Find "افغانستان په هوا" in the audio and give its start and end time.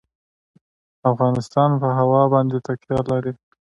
1.11-2.21